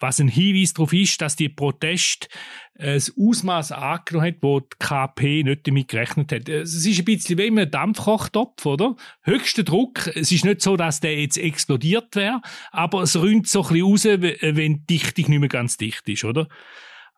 was 0.00 0.18
ein 0.18 0.28
Hinweis 0.28 0.72
darauf 0.72 0.94
ist, 0.94 1.20
dass 1.20 1.36
die 1.36 1.50
Protest 1.50 2.30
äh, 2.78 2.94
das 2.94 3.12
Ausmaß 3.18 3.72
angenommen 3.72 4.28
hat, 4.28 4.36
wo 4.40 4.60
die 4.60 4.76
KP 4.78 5.42
nicht 5.42 5.66
damit 5.66 5.88
gerechnet 5.88 6.32
hat. 6.32 6.48
Es 6.48 6.86
ist 6.86 6.98
ein 6.98 7.04
bisschen 7.04 7.36
wie 7.36 7.60
ein 7.60 7.70
Dampfkochtopf, 7.70 8.64
oder? 8.64 8.96
Höchster 9.24 9.62
Druck. 9.62 10.06
Es 10.14 10.32
ist 10.32 10.46
nicht 10.46 10.62
so, 10.62 10.78
dass 10.78 11.00
der 11.00 11.20
jetzt 11.20 11.36
explodiert 11.36 12.16
wäre, 12.16 12.40
aber 12.72 13.02
es 13.02 13.20
rinnt 13.20 13.46
so 13.46 13.62
ein 13.62 13.74
bisschen 13.74 13.86
raus, 13.86 14.04
wenn 14.40 14.86
die 14.86 14.86
Dichtung 14.86 15.28
nicht 15.28 15.40
mehr 15.40 15.50
ganz 15.50 15.76
dicht 15.76 16.08
ist, 16.08 16.24
oder? 16.24 16.48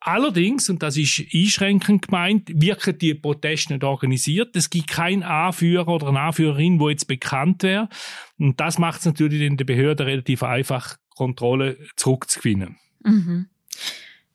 Allerdings, 0.01 0.71
und 0.71 0.83
das 0.83 0.97
ist 0.97 1.25
einschränkend 1.35 2.07
gemeint, 2.07 2.51
wirken 2.55 2.97
die 2.99 3.15
Proteste 3.15 3.73
nicht 3.73 3.85
organisiert. 3.85 4.55
Es 4.55 4.71
gibt 4.71 4.89
keinen 4.89 5.23
Anführer 5.23 5.89
oder 5.89 6.09
eine 6.09 6.21
Anführerin, 6.21 6.79
wo 6.79 6.89
jetzt 6.89 7.09
bekannt 7.09 7.63
wäre. 7.63 7.89
Und 8.39 8.61
das 8.61 8.79
macht 8.79 9.01
es 9.01 9.07
natürlich 9.07 9.43
in 9.43 9.57
der 9.57 9.65
Behörde 9.65 10.07
relativ 10.07 10.43
einfach, 10.43 10.97
Kontrolle 11.17 11.79
zurückzugewinnen. 11.97 12.77
Mhm. 13.03 13.49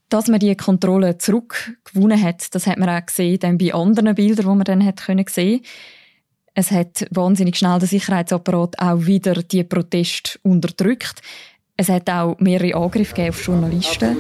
Dass 0.10 0.28
man 0.28 0.40
die 0.40 0.56
Kontrolle 0.56 1.18
zurückgewonnen 1.18 2.22
hat, 2.22 2.54
das 2.54 2.68
hat 2.68 2.78
man 2.78 2.90
auch 2.90 3.06
gesehen 3.06 3.40
dann 3.40 3.58
bei 3.58 3.74
anderen 3.74 4.14
Bildern, 4.16 4.46
die 4.46 4.56
man 4.56 4.64
dann 4.66 4.86
hat 4.86 5.06
können 5.06 5.26
sehen. 5.28 5.62
Es 6.54 6.70
hat 6.70 7.08
wahnsinnig 7.10 7.58
schnell 7.58 7.80
der 7.80 7.88
Sicherheitsapparat 7.88 8.78
auch 8.80 9.06
wieder 9.06 9.42
die 9.42 9.64
Proteste 9.64 10.38
unterdrückt. 10.44 11.22
Es 11.76 11.90
hat 11.90 12.08
auch 12.08 12.36
mehrere 12.38 12.76
Angriffe 12.76 13.30
auf 13.30 13.44
Journalisten. 13.44 14.18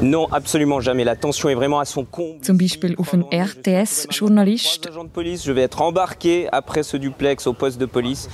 Non, 0.00 0.32
absolument 0.32 0.80
jamais. 0.82 1.04
La 1.04 1.14
tension 1.14 1.50
est 1.50 1.54
vraiment 1.54 1.78
à 1.78 1.84
son 1.84 2.06
comble. 2.06 2.40
Zum 2.40 2.56
Beispiel 2.56 2.96
auf 2.96 3.12
einen 3.12 3.24
RTS-Journalist. 3.30 4.88
Je 5.44 5.52
vais 5.52 5.60
être 5.60 5.82
embarqué 5.82 6.48
après 6.50 6.82
ce 6.82 6.96
duplex 6.96 7.46
au 7.46 7.52
poste 7.52 7.78
de 7.78 7.84
police. 7.84 8.30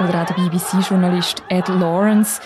Oder 0.00 0.22
auch 0.22 0.26
der 0.26 0.34
BBC-Journalist 0.34 1.44
Ed 1.48 1.68
Lawrence, 1.68 2.40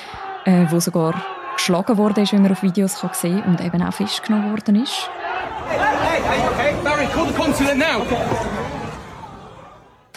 äh, 0.45 0.67
wo 0.69 0.79
sogar 0.79 1.15
geschlagen 1.57 1.97
worden 1.97 2.25
ist, 2.25 2.33
wie 2.35 2.37
man 2.37 2.53
auf 2.53 2.63
Videos 2.63 3.01
kann 3.01 3.15
sehen 3.15 3.43
und 3.45 3.63
eben 3.63 3.83
auch 3.83 3.95
festgenommen 3.95 4.51
worden 4.51 4.83
ist. 4.83 5.09
Hey, 5.67 5.79
hey, 5.79 6.21
hey, 6.23 6.41
okay, 6.53 6.75
Barry, 6.85 7.07
call 7.07 7.27
the 7.27 7.33
consulate 7.33 7.79
now. 7.79 8.05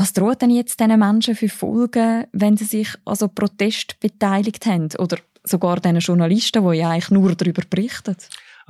Was 0.02 0.14
droht 0.14 0.42
denn 0.42 0.50
jetzt 0.50 0.80
diesen 0.80 1.00
Menschen 1.00 1.36
für 1.36 1.48
Folgen, 1.48 2.26
wenn 2.32 2.58
sie 2.58 2.66
sich 2.66 2.90
an 3.06 3.14
so 3.14 3.28
Protest 3.28 4.00
beteiligt 4.00 4.66
haben? 4.66 4.90
Oder 4.98 5.18
sogar 5.44 5.80
diesen 5.80 6.00
Journalisten, 6.00 6.68
die 6.68 6.78
ja 6.78 6.90
eigentlich 6.90 7.12
nur 7.12 7.36
darüber 7.36 7.62
berichten? 7.70 8.16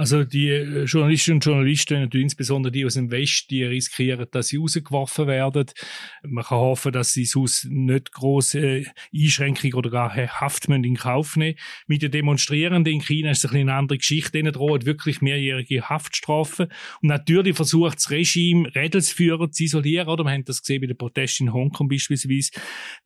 Also 0.02 0.24
die 0.24 0.50
äh, 0.50 0.86
Journalistinnen 0.86 1.36
und 1.36 1.46
Journalisten, 1.46 2.00
natürlich 2.00 2.24
insbesondere 2.24 2.72
die 2.72 2.86
aus 2.86 2.96
dem 2.96 3.12
Westen, 3.12 3.50
die 3.50 3.64
riskieren, 3.64 4.26
dass 4.32 4.48
sie 4.48 4.58
rausgeworfen 4.58 5.28
werden. 5.28 5.68
Man 6.24 6.44
kann 6.44 6.58
hoffen, 6.58 6.92
dass 6.92 7.14
sie 7.14 7.26
sonst 7.26 7.68
nicht 7.70 8.12
große 8.12 8.84
Einschränkungen 9.16 9.76
oder 9.76 9.92
gar 9.92 10.16
Haft 10.16 10.68
in 10.68 10.96
Kauf 10.96 11.38
nehmen. 11.38 11.56
Mit 11.86 12.02
den 12.02 12.10
Demonstrierenden 12.10 12.92
in 12.92 13.02
China 13.02 13.30
ist 13.30 13.46
es 13.46 13.52
ein 13.52 13.58
eine 13.58 13.76
andere 13.76 14.00
Geschichte. 14.00 14.40
Ihnen 14.40 14.52
drohen 14.52 14.88
wirklich 14.88 15.22
mehrjährige 15.22 15.88
Haftstrafen. 15.88 16.70
Und 17.04 17.10
natürlich 17.10 17.56
versucht 17.56 17.98
das 17.98 18.10
Regime, 18.10 18.74
Rädelsführer 18.74 19.52
zu 19.52 19.66
isolieren. 19.66 20.08
Oder 20.08 20.24
wir 20.24 20.32
haben 20.32 20.46
das 20.46 20.62
gesehen 20.62 20.82
bei 20.82 20.88
den 20.88 20.98
Protesten 20.98 21.46
in 21.46 21.54
Hongkong 21.54 21.88
beispielsweise. 21.88 22.50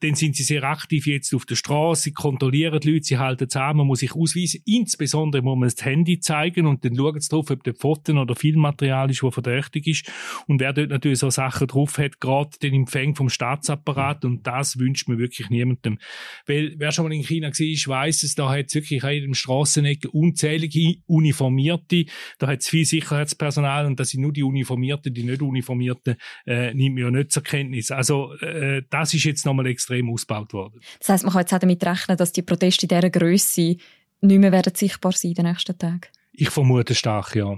Dann 0.00 0.14
sind 0.14 0.34
sie 0.34 0.44
sehr 0.44 0.64
aktiv 0.64 1.06
jetzt 1.06 1.34
auf 1.34 1.44
der 1.44 1.56
Straße. 1.56 2.04
Sie 2.04 2.12
kontrollieren 2.12 2.80
die 2.80 2.92
Leute, 2.92 3.04
sie 3.04 3.18
halten 3.18 3.50
zusammen, 3.50 3.80
man 3.80 3.86
muss 3.88 3.98
sich 3.98 4.14
ausweisen. 4.14 4.62
Insbesondere 4.64 5.42
muss 5.42 5.58
man 5.58 5.68
das 5.68 5.84
Handy 5.84 6.20
zeigen 6.20 6.64
und 6.64 6.85
dann 6.88 6.96
schauen 6.96 7.20
sie 7.20 7.28
drauf, 7.28 7.50
ob 7.50 7.64
dort 7.64 7.78
Fotos 7.78 8.14
oder 8.14 8.34
Filmmaterial 8.34 9.10
ist, 9.10 9.22
das 9.22 9.34
verdächtig 9.34 9.86
ist. 9.86 10.12
Und 10.46 10.60
wer 10.60 10.72
dort 10.72 10.90
natürlich 10.90 11.18
so 11.18 11.30
Sachen 11.30 11.66
drauf 11.66 11.98
hat, 11.98 12.20
gerade 12.20 12.50
den 12.62 12.74
Empfang 12.74 13.14
vom 13.14 13.28
Staatsapparat, 13.28 14.24
und 14.24 14.46
das 14.46 14.78
wünscht 14.78 15.08
man 15.08 15.18
wirklich 15.18 15.50
niemandem. 15.50 15.98
Weil, 16.46 16.74
wer 16.78 16.92
schon 16.92 17.04
mal 17.04 17.14
in 17.14 17.22
China 17.22 17.48
war, 17.48 17.96
weiss 17.96 18.22
es, 18.22 18.34
da 18.34 18.50
hat 18.50 18.66
es 18.68 18.74
wirklich 18.74 19.02
in 19.02 19.10
jedem 19.10 19.34
Strasseneck 19.34 20.08
unzählige 20.12 20.96
Uniformierte, 21.06 22.06
da 22.38 22.48
hat 22.48 22.60
es 22.60 22.68
viel 22.68 22.84
Sicherheitspersonal 22.84 23.86
und 23.86 24.00
das 24.00 24.10
sind 24.10 24.22
nur 24.22 24.32
die 24.32 24.42
Uniformierten, 24.42 25.12
die 25.12 25.24
nicht 25.24 25.42
Uniformierten, 25.42 26.16
äh, 26.46 26.74
nimmt 26.74 26.96
man 26.96 27.04
ja 27.04 27.10
nicht 27.10 27.32
zur 27.32 27.42
Kenntnis. 27.42 27.90
Also, 27.90 28.34
äh, 28.34 28.82
das 28.90 29.14
ist 29.14 29.24
jetzt 29.24 29.46
nochmal 29.46 29.66
extrem 29.66 30.10
ausgebaut 30.10 30.52
worden. 30.52 30.80
Das 30.98 31.08
heisst, 31.08 31.24
man 31.24 31.32
kann 31.32 31.42
jetzt 31.42 31.52
auch 31.54 31.58
damit 31.58 31.84
rechnen, 31.84 32.16
dass 32.16 32.32
die 32.32 32.42
Proteste 32.42 32.84
in 32.84 32.88
dieser 32.88 33.10
Größe 33.10 33.76
nicht 34.20 34.38
mehr 34.38 34.52
werden 34.52 34.74
sichtbar 34.74 35.12
sein 35.12 35.30
in 35.30 35.34
den 35.34 35.46
nächsten 35.46 35.78
Tagen? 35.78 36.00
Ich 36.38 36.50
vermute 36.50 36.94
stark, 36.94 37.34
ja. 37.34 37.56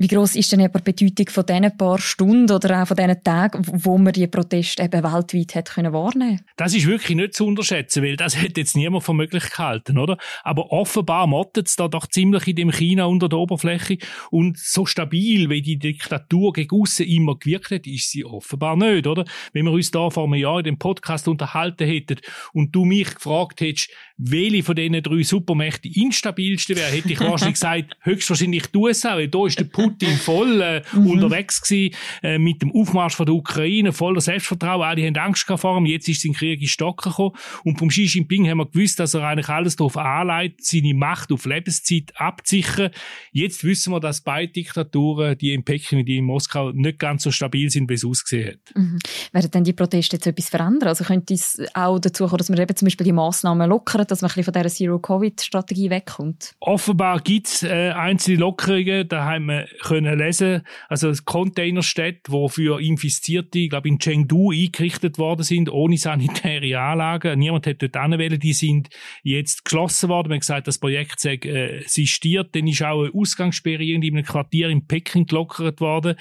Wie 0.00 0.06
groß 0.06 0.36
ist 0.36 0.50
denn 0.50 0.60
die 0.60 0.68
Bedeutung 0.68 1.28
von 1.28 1.44
diesen 1.44 1.76
paar 1.76 1.98
Stunden 1.98 2.50
oder 2.50 2.82
auch 2.82 2.86
von 2.88 2.96
diesen 2.96 3.22
Tagen, 3.22 3.62
wo 3.70 3.98
man 3.98 4.14
die 4.14 4.26
Proteste 4.26 4.82
eben 4.82 5.04
weltweit 5.04 5.54
hat 5.54 5.68
können 5.74 5.92
wahrnehmen 5.92 6.40
Das 6.56 6.74
ist 6.74 6.86
wirklich 6.86 7.18
nicht 7.18 7.34
zu 7.34 7.46
unterschätzen, 7.46 8.02
weil 8.02 8.16
das 8.16 8.34
hätte 8.42 8.62
jetzt 8.62 8.74
niemand 8.76 9.04
für 9.04 9.12
möglich 9.12 9.50
gehalten, 9.50 9.98
oder? 9.98 10.16
Aber 10.42 10.72
offenbar 10.72 11.26
mottet 11.26 11.68
es 11.68 11.76
da 11.76 11.86
doch 11.86 12.06
ziemlich 12.06 12.48
in 12.48 12.56
dem 12.56 12.70
China 12.72 13.04
unter 13.04 13.28
der 13.28 13.40
Oberfläche 13.40 13.98
und 14.30 14.56
so 14.56 14.86
stabil, 14.86 15.50
wie 15.50 15.60
die 15.60 15.78
Diktatur 15.78 16.54
gegen 16.54 16.80
aussen 16.80 17.04
immer 17.04 17.36
gewirkt 17.36 17.70
hat, 17.70 17.86
ist 17.86 18.10
sie 18.10 18.24
offenbar 18.24 18.76
nicht, 18.76 19.06
oder? 19.06 19.26
Wenn 19.52 19.66
wir 19.66 19.72
uns 19.72 19.90
da 19.90 20.08
vor 20.08 20.24
einem 20.24 20.40
Jahr 20.40 20.60
in 20.60 20.64
dem 20.64 20.78
Podcast 20.78 21.28
unterhalten 21.28 21.86
hätten 21.86 22.20
und 22.54 22.74
du 22.74 22.86
mich 22.86 23.16
gefragt 23.16 23.60
hättest, 23.60 23.90
welche 24.16 24.62
von 24.62 24.76
diesen 24.76 25.02
drei 25.02 25.22
Supermächte 25.22 25.90
instabilste 25.94 26.74
wäre, 26.74 26.90
hätte 26.90 27.12
ich 27.12 27.20
wahrscheinlich 27.20 27.54
gesagt, 27.60 27.98
höchstwahrscheinlich 28.00 28.66
die 28.68 28.78
USA, 28.78 29.16
weil 29.16 29.28
da 29.28 29.46
ist 29.46 29.58
der 29.58 29.64
Putin 29.64 29.89
voll 30.18 30.60
äh, 30.60 30.82
mhm. 30.92 31.06
unterwegs 31.10 31.60
gewesen, 31.62 31.94
äh, 32.22 32.38
mit 32.38 32.62
dem 32.62 32.72
Aufmarsch 32.72 33.14
von 33.14 33.26
der 33.26 33.34
Ukraine, 33.34 33.92
voller 33.92 34.20
Selbstvertrauen. 34.20 34.82
Alle 34.82 35.06
haben 35.06 35.16
Angst 35.16 35.46
vor 35.46 35.78
ihm. 35.78 35.86
Jetzt 35.86 36.08
ist 36.08 36.22
sein 36.22 36.32
Krieg 36.32 36.60
in 36.60 36.68
Stocken 36.68 37.10
gekommen. 37.10 37.36
Und 37.64 37.78
vom 37.78 37.88
Xi 37.88 38.04
Jinping 38.04 38.48
haben 38.48 38.58
wir 38.58 38.66
gewusst, 38.66 39.00
dass 39.00 39.14
er 39.14 39.24
eigentlich 39.24 39.48
alles 39.48 39.76
darauf 39.76 39.96
anleitet, 39.96 40.64
seine 40.64 40.94
Macht 40.94 41.32
auf 41.32 41.44
Lebenszeit 41.44 42.12
abzusichern. 42.16 42.90
Jetzt 43.32 43.64
wissen 43.64 43.92
wir, 43.92 44.00
dass 44.00 44.20
beide 44.20 44.52
Diktaturen, 44.52 45.36
die 45.38 45.52
in 45.52 45.64
Peking 45.64 46.00
und 46.00 46.06
die 46.06 46.18
in 46.18 46.24
Moskau, 46.24 46.70
nicht 46.72 46.98
ganz 46.98 47.22
so 47.22 47.30
stabil 47.30 47.70
sind, 47.70 47.88
wie 47.88 47.94
es 47.94 48.04
ausgesehen 48.04 48.52
hat. 48.52 48.76
Mhm. 48.76 48.98
Werden 49.32 49.50
denn 49.50 49.64
die 49.64 49.72
Proteste 49.72 50.16
jetzt 50.16 50.26
etwas 50.26 50.48
verändern? 50.48 50.88
Also 50.88 51.04
könnte 51.04 51.34
es 51.34 51.60
auch 51.74 51.98
dazu 51.98 52.26
kommen, 52.26 52.38
dass 52.38 52.48
man 52.48 52.58
eben 52.58 52.76
zum 52.76 52.86
Beispiel 52.86 53.04
die 53.04 53.12
Massnahmen 53.12 53.68
lockern, 53.68 54.06
dass 54.06 54.22
man 54.22 54.30
ein 54.30 54.34
bisschen 54.34 54.52
von 54.52 54.62
dieser 54.62 54.74
Zero-Covid-Strategie 54.74 55.90
wegkommt? 55.90 56.54
Offenbar 56.60 57.20
gibt 57.20 57.48
es 57.48 57.62
äh, 57.62 57.90
einzelne 57.90 58.38
Lockerungen, 58.38 59.08
da 59.08 59.24
haben 59.24 59.46
wir 59.46 59.66
können 59.80 60.18
lesen, 60.18 60.62
also 60.88 61.12
Containerstädte, 61.24 62.32
wo 62.32 62.48
für 62.48 62.80
Infizierte, 62.80 63.58
ich 63.58 63.70
glaube 63.70 63.88
in 63.88 63.98
Chengdu 63.98 64.50
eingerichtet 64.50 65.18
worden 65.18 65.42
sind, 65.42 65.70
ohne 65.70 65.96
sanitäre 65.96 66.78
Anlagen. 66.78 67.38
Niemand 67.38 67.66
hat 67.66 67.82
dort 67.82 67.96
anwählen, 67.96 68.38
die 68.38 68.52
sind 68.52 68.88
jetzt 69.22 69.64
geschlossen 69.64 70.08
worden. 70.08 70.28
Man 70.28 70.36
hat 70.36 70.42
gesagt, 70.42 70.68
das 70.68 70.78
Projekt 70.78 71.20
sei 71.20 71.34
äh, 71.34 71.82
sistiert. 71.86 72.54
Dann 72.54 72.66
ist 72.66 72.82
auch 72.82 73.02
eine 73.02 73.14
Ausgangssperre 73.14 73.84
in 73.84 74.02
einem 74.02 74.24
Quartier 74.24 74.68
in 74.68 74.86
Peking 74.86 75.26
gelockert 75.26 75.80
worden 75.80 76.16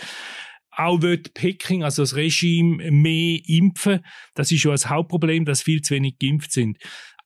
auch 0.71 1.01
wird 1.01 1.33
Peking, 1.33 1.83
also 1.83 2.03
das 2.03 2.15
Regime, 2.15 2.89
mehr 2.89 3.39
impfen. 3.47 3.99
Das 4.33 4.49
ist 4.49 4.63
ja 4.63 4.71
das 4.71 4.89
Hauptproblem, 4.89 5.43
dass 5.43 5.61
viel 5.61 5.81
zu 5.81 5.93
wenig 5.93 6.17
geimpft 6.19 6.53
sind. 6.53 6.77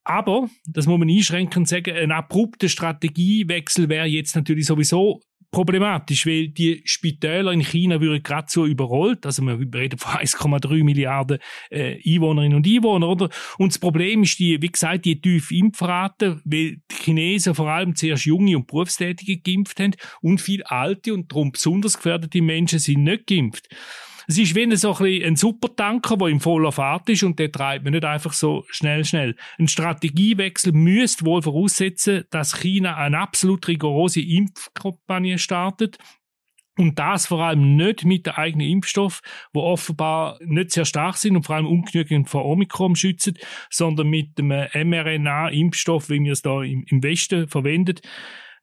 Aber, 0.04 0.50
das 0.66 0.86
muss 0.86 0.98
man 0.98 1.08
einschränkend 1.08 1.66
sagen, 1.66 1.96
ein 1.96 2.12
abrupter 2.12 2.68
Strategiewechsel 2.68 3.88
wäre 3.88 4.06
jetzt 4.06 4.36
natürlich 4.36 4.66
sowieso 4.66 5.20
problematisch, 5.54 6.26
weil 6.26 6.48
die 6.48 6.82
Spitäler 6.84 7.52
in 7.52 7.60
China 7.60 8.00
würden 8.00 8.22
gerade 8.22 8.48
so 8.50 8.66
überrollt. 8.66 9.24
Also 9.24 9.42
wir 9.42 9.58
reden 9.58 9.98
von 9.98 10.12
1,3 10.20 10.84
Milliarden 10.84 11.38
äh, 11.70 11.96
Einwohnerinnen 12.04 12.56
und 12.56 12.66
Einwohner, 12.66 13.08
oder? 13.08 13.30
Und 13.56 13.72
das 13.72 13.78
Problem 13.78 14.24
ist 14.24 14.38
die, 14.38 14.60
wie 14.60 14.70
gesagt, 14.70 15.04
die 15.04 15.20
tiefe 15.20 15.54
Impfrate, 15.54 16.40
weil 16.44 16.82
die 16.90 16.94
Chinesen 17.02 17.54
vor 17.54 17.68
allem 17.68 17.94
zuerst 17.94 18.26
junge 18.26 18.56
und 18.56 18.66
Berufstätige 18.66 19.38
geimpft 19.38 19.78
haben 19.80 19.94
und 20.20 20.40
viele 20.40 20.68
alte 20.70 21.14
und 21.14 21.30
darum 21.30 21.52
besonders 21.52 21.96
gefährdete 21.96 22.42
Menschen 22.42 22.80
sind 22.80 23.04
nicht 23.04 23.26
geimpft. 23.26 23.68
Es 24.26 24.38
ist 24.38 24.54
wie 24.54 24.76
so 24.76 24.94
ein, 24.94 25.22
ein 25.22 25.36
Supertanker, 25.36 26.16
der 26.16 26.28
im 26.28 26.40
voller 26.40 26.72
Fahrt 26.72 27.08
ist 27.08 27.22
und 27.22 27.38
der 27.38 27.52
treibt 27.52 27.84
man 27.84 27.92
nicht 27.92 28.04
einfach 28.04 28.32
so 28.32 28.64
schnell, 28.68 29.04
schnell. 29.04 29.36
Ein 29.58 29.68
Strategiewechsel 29.68 30.72
müsste 30.72 31.24
wohl 31.24 31.42
voraussetzen, 31.42 32.24
dass 32.30 32.60
China 32.60 32.96
eine 32.96 33.18
absolut 33.18 33.66
rigorose 33.68 34.20
Impfkampagne 34.20 35.38
startet. 35.38 35.98
Und 36.76 36.98
das 36.98 37.28
vor 37.28 37.40
allem 37.40 37.76
nicht 37.76 38.04
mit 38.04 38.26
der 38.26 38.36
eigenen 38.36 38.68
Impfstoff, 38.68 39.20
wo 39.52 39.62
offenbar 39.62 40.38
nicht 40.44 40.72
sehr 40.72 40.84
stark 40.84 41.16
sind 41.16 41.36
und 41.36 41.46
vor 41.46 41.54
allem 41.54 41.66
ungenügend 41.66 42.28
vor 42.28 42.44
Omikron 42.44 42.96
schützen, 42.96 43.38
sondern 43.70 44.08
mit 44.08 44.38
dem 44.38 44.48
mRNA-Impfstoff, 44.48 46.10
wie 46.10 46.20
wir 46.20 46.32
es 46.32 46.42
da 46.42 46.62
im, 46.62 47.02
Westen 47.02 47.46
verwendet. 47.46 48.02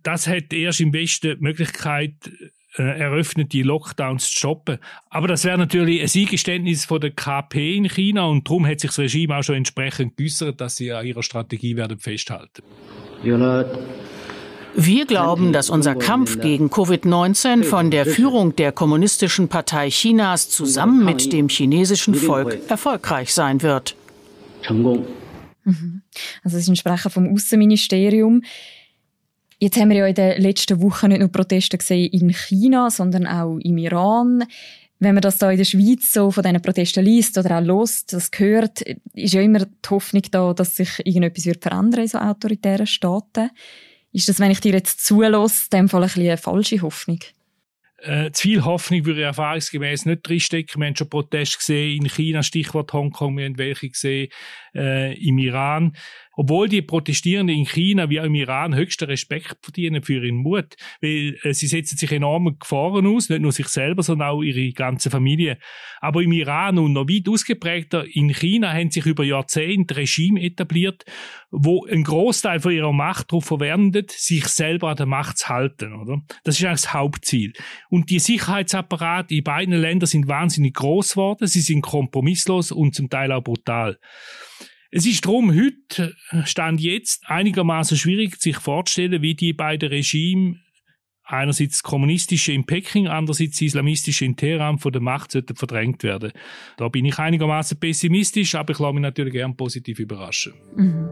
Das 0.03 0.27
hat 0.27 0.51
erst 0.51 0.82
im 0.82 0.94
Westen 0.94 1.38
die 1.38 1.44
Möglichkeit, 1.44 2.15
äh, 2.25 2.50
eröffnet, 2.75 3.53
die 3.53 3.63
Lockdowns 3.63 4.29
zu 4.29 4.37
stoppen. 4.37 4.77
Aber 5.09 5.27
das 5.27 5.43
wäre 5.43 5.57
natürlich 5.57 6.01
ein 6.01 6.21
Eingeständnis 6.21 6.85
von 6.85 7.01
der 7.01 7.11
KP 7.11 7.75
in 7.75 7.89
China 7.89 8.25
und 8.25 8.47
darum 8.47 8.65
hat 8.65 8.79
sich 8.79 8.91
das 8.91 8.99
Regime 8.99 9.37
auch 9.37 9.43
schon 9.43 9.55
entsprechend 9.55 10.17
geäußert, 10.17 10.61
dass 10.61 10.77
sie 10.77 10.91
an 10.91 11.05
ihrer 11.05 11.23
Strategie 11.23 11.75
werden 11.75 11.99
festhalten. 11.99 12.63
Wir 14.73 15.05
glauben, 15.05 15.51
dass 15.51 15.69
unser 15.69 15.95
Kampf 15.95 16.39
gegen 16.39 16.69
Covid-19 16.69 17.63
von 17.63 17.91
der 17.91 18.05
Führung 18.05 18.55
der 18.55 18.71
Kommunistischen 18.71 19.49
Partei 19.49 19.89
Chinas 19.89 20.49
zusammen 20.49 21.03
mit 21.03 21.33
dem 21.33 21.49
chinesischen 21.49 22.15
Volk 22.15 22.57
erfolgreich 22.69 23.33
sein 23.33 23.61
wird. 23.61 23.95
Mhm. 24.69 26.01
Also 26.43 26.55
das 26.57 26.63
ist 26.63 26.69
ein 26.69 26.75
Sprecher 26.75 27.09
vom 27.09 27.33
Außenministerium. 27.33 28.43
Jetzt 29.63 29.77
haben 29.80 29.91
wir 29.91 29.98
ja 29.98 30.08
in 30.08 30.15
den 30.15 30.41
letzten 30.41 30.82
Wochen 30.82 31.10
nicht 31.10 31.20
nur 31.20 31.32
Proteste 31.32 31.77
gesehen 31.77 32.12
in 32.12 32.34
China, 32.34 32.89
sondern 32.89 33.27
auch 33.27 33.60
im 33.60 33.77
Iran. 33.77 34.44
Wenn 34.98 35.13
man 35.13 35.22
das 35.22 35.38
da 35.38 35.51
in 35.51 35.58
der 35.58 35.65
Schweiz 35.65 36.12
so 36.12 36.32
von 36.32 36.41
diesen 36.41 36.63
Protesten 36.63 37.06
liest 37.06 37.38
oder 37.38 37.60
auch 37.60 37.63
lost, 37.63 38.12
das 38.12 38.32
hört, 38.36 38.82
ist 38.82 39.34
ja 39.36 39.41
immer 39.41 39.60
die 39.60 39.89
Hoffnung 39.91 40.24
da, 40.32 40.53
dass 40.53 40.77
sich 40.77 40.89
irgendetwas 41.06 41.46
wird 41.46 41.62
verändern 41.62 42.01
in 42.01 42.08
so 42.08 42.18
autoritären 42.18 42.88
Staaten. 42.88 43.51
Ist 44.12 44.27
das, 44.30 44.39
wenn 44.39 44.50
ich 44.50 44.62
dir 44.62 44.74
jetzt 44.74 45.06
zulasse, 45.06 45.68
in 45.72 45.77
dem 45.77 45.89
Fall 45.89 46.01
ein 46.01 46.08
bisschen 46.08 46.24
eine 46.24 46.38
falsche 46.38 46.82
Hoffnung? 46.82 47.20
Äh, 48.00 48.32
zu 48.32 48.41
viel 48.41 48.65
Hoffnung 48.65 49.06
würde 49.06 49.20
ich 49.20 49.25
erfahrungsgemäß 49.25 50.08
nicht 50.08 50.27
drinstecken. 50.27 50.82
Wir 50.82 50.88
haben 50.88 50.96
schon 50.96 51.10
Proteste 51.10 51.60
gesehen 51.60 52.03
in 52.03 52.10
China, 52.10 52.41
Stichwort 52.41 52.91
Hongkong, 52.94 53.38
wir 53.38 53.46
haben 53.46 53.60
welche 53.60 53.89
gesehen 53.89 54.30
äh, 54.74 55.13
im 55.24 55.38
Iran. 55.38 55.96
Obwohl 56.33 56.69
die 56.69 56.81
Protestierenden 56.81 57.55
in 57.55 57.65
China 57.65 58.09
wie 58.09 58.19
auch 58.19 58.25
im 58.25 58.35
Iran 58.35 58.75
höchsten 58.75 59.05
Respekt 59.05 59.57
verdienen 59.61 60.03
für 60.03 60.15
ihren 60.15 60.38
Mut, 60.38 60.75
weil 61.01 61.38
äh, 61.43 61.53
sie 61.53 61.67
setzen 61.67 61.97
sich 61.97 62.11
enorme 62.11 62.55
Gefahren 62.55 63.05
aus, 63.07 63.29
nicht 63.29 63.41
nur 63.41 63.51
sich 63.51 63.67
selber, 63.67 64.03
sondern 64.03 64.29
auch 64.29 64.41
ihre 64.41 64.71
ganze 64.73 65.09
Familie. 65.09 65.57
Aber 66.00 66.21
im 66.21 66.31
Iran 66.31 66.77
und 66.77 66.93
noch 66.93 67.07
weit 67.07 67.27
ausgeprägter 67.27 68.05
in 68.07 68.29
China 68.33 68.73
haben 68.73 68.91
sich 68.91 69.05
über 69.05 69.23
Jahrzehnte 69.23 69.97
Regime 69.97 70.41
etabliert, 70.41 71.05
wo 71.51 71.85
ein 71.85 72.03
Großteil 72.03 72.59
von 72.59 72.71
ihrer 72.71 72.93
Macht 72.93 73.31
darauf 73.31 73.45
verwendet, 73.45 74.11
sich 74.11 74.47
selber 74.47 74.89
an 74.89 74.97
der 74.97 75.05
Macht 75.05 75.38
zu 75.38 75.50
halten. 75.50 75.93
Oder? 75.93 76.21
Das 76.43 76.57
ist 76.57 76.65
eigentlich 76.65 76.81
das 76.81 76.93
Hauptziel. 76.93 77.53
Und 77.89 78.09
die 78.09 78.19
Sicherheitsapparate 78.19 79.35
in 79.35 79.43
beiden 79.43 79.73
Ländern 79.73 80.07
sind 80.07 80.27
wahnsinnig 80.27 80.73
groß 80.75 81.11
geworden, 81.11 81.47
sie 81.47 81.61
sind 81.61 81.81
kompromisslos 81.81 82.71
und 82.71 82.95
zum 82.95 83.09
Teil 83.09 83.31
auch 83.31 83.43
brutal. 83.43 84.00
Es 84.93 85.05
ist 85.05 85.25
darum 85.25 85.55
heute, 85.55 86.15
Stand 86.43 86.81
jetzt, 86.81 87.24
einigermaßen 87.25 87.95
schwierig, 87.95 88.36
sich 88.41 88.57
vorzustellen, 88.57 89.21
wie 89.21 89.36
die 89.36 89.53
beiden 89.53 89.88
Regime 89.88 90.57
einerseits 91.24 91.81
kommunistische 91.81 92.51
in 92.51 92.65
Peking, 92.65 93.07
andererseits 93.07 93.62
islamistische 93.62 94.25
in 94.25 94.36
Teheran 94.36 94.79
von 94.79 94.91
der 94.91 95.01
Macht 95.01 95.31
sollten 95.31 95.55
verdrängt 95.55 96.03
werden. 96.03 96.33
Da 96.75 96.89
bin 96.89 97.05
ich 97.05 97.17
einigermaßen 97.17 97.79
pessimistisch, 97.79 98.53
aber 98.55 98.74
ich 98.74 98.79
lasse 98.79 98.93
mich 98.93 99.01
natürlich 99.01 99.31
gern 99.31 99.55
positiv 99.55 99.98
überraschen. 100.00 100.53
Mhm. 100.75 101.10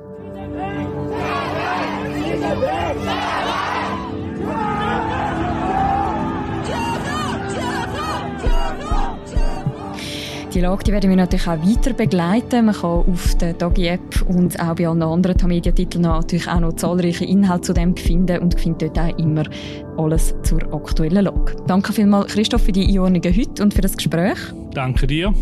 Die 10.60 10.66
Lage 10.66 10.84
die 10.84 10.92
werden 10.92 11.10
wir 11.10 11.16
natürlich 11.16 11.48
auch 11.48 11.58
weiter 11.58 11.94
begleiten. 11.94 12.66
Man 12.66 12.76
kann 12.76 13.06
auf 13.08 13.34
der 13.38 13.54
Dagi-App 13.54 14.26
und 14.28 14.60
auch 14.60 14.76
bei 14.76 14.90
allen 14.90 15.02
anderen 15.02 15.38
Tamedia-Titeln 15.38 16.02
natürlich 16.02 16.50
auch 16.50 16.60
noch 16.60 16.74
zahlreiche 16.74 17.24
Inhalte 17.24 17.62
zu 17.62 17.74
dem 17.74 17.96
finden 17.96 18.40
und 18.40 18.60
findet 18.60 18.98
dort 18.98 19.00
auch 19.00 19.18
immer 19.18 19.44
alles 19.96 20.36
zur 20.44 20.62
aktuellen 20.74 21.24
Lage. 21.24 21.56
Danke 21.66 21.94
vielmals, 21.94 22.34
Christoph, 22.34 22.64
für 22.64 22.74
die 22.74 22.86
Einordnungen 22.90 23.34
heute 23.34 23.64
und 23.64 23.74
für 23.74 23.80
das 23.80 23.96
Gespräch. 23.96 24.38
Danke 24.74 25.08
dir. 25.08 25.34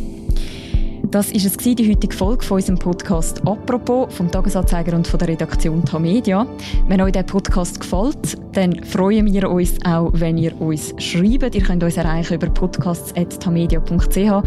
Das 1.12 1.30
war 1.30 1.36
es 1.36 1.58
die 1.58 1.90
heutige 1.90 2.14
Folge 2.14 2.44
von 2.44 2.56
unserem 2.56 2.78
Podcast 2.78 3.42
«Apropos» 3.48 4.14
vom 4.14 4.30
Tagesanzeiger 4.30 4.94
und 4.94 5.08
von 5.08 5.18
der 5.20 5.30
Redaktion 5.30 5.86
Tamedia. 5.86 6.46
Wenn 6.90 7.00
euch 7.00 7.14
der 7.14 7.24
Podcast 7.24 7.80
gefällt, 7.80 8.38
dann 8.54 8.84
freuen 8.84 9.34
wir 9.34 9.50
uns 9.50 9.74
auch, 9.86 10.12
wenn 10.14 10.38
ihr 10.38 10.60
uns 10.60 10.94
schreibt. 10.98 11.56
Ihr 11.56 11.64
könnt 11.64 11.84
uns 11.84 11.96
erreichen 11.96 12.34
über 12.34 12.50
podcasts.tamedia.ch 12.50 14.44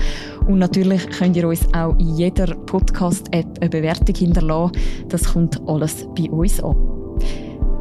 und 0.46 0.58
natürlich 0.58 1.08
könnt 1.08 1.36
ihr 1.36 1.48
uns 1.48 1.66
auch 1.72 1.98
in 1.98 2.16
jeder 2.16 2.54
Podcast-App 2.54 3.46
eine 3.60 3.70
Bewertung 3.70 4.14
hinterlassen. 4.14 4.72
Das 5.08 5.32
kommt 5.32 5.58
alles 5.66 6.06
bei 6.14 6.30
uns 6.30 6.62
an. 6.62 6.76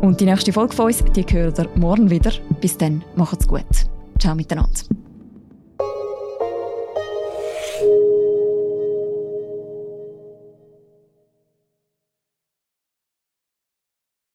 Und 0.02 0.22
die 0.22 0.26
nächste 0.26 0.54
Folge 0.54 0.74
von 0.74 0.86
uns, 0.86 1.04
die 1.16 1.26
hören 1.30 1.54
ihr 1.58 1.68
morgen 1.76 2.10
wieder. 2.10 2.32
Bis 2.62 2.78
dann, 2.78 3.04
macht's 3.16 3.46
gut. 3.46 3.66
Ciao 4.20 4.36
miteinander. 4.36 5.09